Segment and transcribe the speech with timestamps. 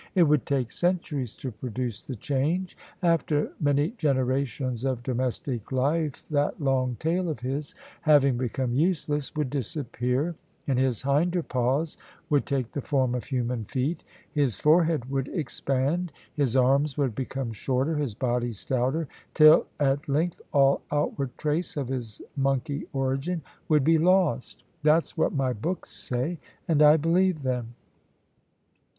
[0.15, 2.75] "It would take centuries to produce the change.
[3.03, 9.51] After many generations of domestic life that long tail of his, having become useless, would
[9.51, 10.33] disappear;
[10.65, 11.99] his hinder paws
[12.31, 17.51] would take the form of human feet; his forehead would expand; his arms would become
[17.53, 23.83] shorter, his body stouter till at length all outward trace of his monkey origin would
[23.83, 24.63] be lost.
[24.81, 27.75] That's what my books say, and I believe them."